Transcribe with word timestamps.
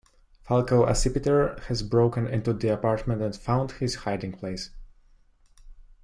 Falco 0.41 0.83
Accipiter 0.87 1.59
has 1.65 1.83
broken 1.83 2.25
into 2.25 2.53
the 2.53 2.69
apartment 2.73 3.21
and 3.21 3.35
found 3.35 3.73
his 3.73 3.93
hiding 3.97 4.31
place. 4.31 4.71